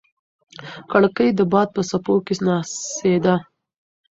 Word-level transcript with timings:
کړکۍ 0.91 1.29
د 1.35 1.41
باد 1.51 1.67
په 1.75 1.81
څپو 1.89 2.15
کې 2.25 2.35
ناڅېده. 2.45 3.35